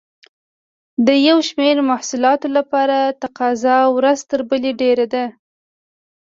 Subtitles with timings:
[1.07, 5.25] د یو شمېر محصولاتو لپاره تقاضا ورځ تر بلې ډېرېده.